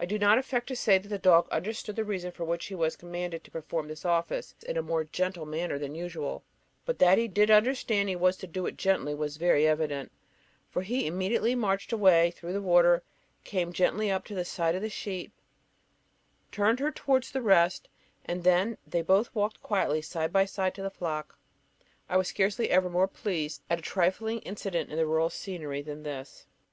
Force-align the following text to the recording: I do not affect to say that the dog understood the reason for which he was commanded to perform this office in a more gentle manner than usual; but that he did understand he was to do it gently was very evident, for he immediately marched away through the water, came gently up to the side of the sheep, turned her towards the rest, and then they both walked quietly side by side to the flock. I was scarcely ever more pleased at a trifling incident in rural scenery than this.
I 0.00 0.04
do 0.04 0.18
not 0.18 0.36
affect 0.36 0.66
to 0.66 0.74
say 0.74 0.98
that 0.98 1.06
the 1.08 1.16
dog 1.16 1.48
understood 1.50 1.94
the 1.94 2.02
reason 2.04 2.32
for 2.32 2.42
which 2.44 2.66
he 2.66 2.74
was 2.74 2.96
commanded 2.96 3.44
to 3.44 3.52
perform 3.52 3.86
this 3.86 4.04
office 4.04 4.52
in 4.66 4.76
a 4.76 4.82
more 4.82 5.04
gentle 5.04 5.46
manner 5.46 5.78
than 5.78 5.94
usual; 5.94 6.42
but 6.84 6.98
that 6.98 7.18
he 7.18 7.28
did 7.28 7.52
understand 7.52 8.08
he 8.08 8.16
was 8.16 8.36
to 8.38 8.48
do 8.48 8.66
it 8.66 8.76
gently 8.76 9.14
was 9.14 9.36
very 9.36 9.64
evident, 9.64 10.10
for 10.68 10.82
he 10.82 11.06
immediately 11.06 11.54
marched 11.54 11.92
away 11.92 12.32
through 12.32 12.52
the 12.52 12.60
water, 12.60 13.04
came 13.44 13.72
gently 13.72 14.10
up 14.10 14.24
to 14.24 14.34
the 14.34 14.44
side 14.44 14.74
of 14.74 14.82
the 14.82 14.88
sheep, 14.90 15.32
turned 16.50 16.80
her 16.80 16.90
towards 16.90 17.30
the 17.30 17.40
rest, 17.40 17.88
and 18.24 18.42
then 18.42 18.76
they 18.84 19.02
both 19.02 19.32
walked 19.36 19.62
quietly 19.62 20.02
side 20.02 20.32
by 20.32 20.44
side 20.44 20.74
to 20.74 20.82
the 20.82 20.90
flock. 20.90 21.38
I 22.08 22.16
was 22.16 22.26
scarcely 22.26 22.70
ever 22.70 22.90
more 22.90 23.06
pleased 23.06 23.62
at 23.70 23.78
a 23.78 23.82
trifling 23.82 24.40
incident 24.40 24.90
in 24.90 24.98
rural 24.98 25.30
scenery 25.30 25.80
than 25.80 26.02
this. 26.02 26.46